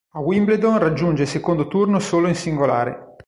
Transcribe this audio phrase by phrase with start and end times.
[0.13, 3.13] A Wimbledon raggiunge il secondo turno solo in singolare.